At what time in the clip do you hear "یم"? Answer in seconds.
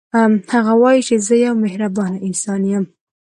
2.71-2.85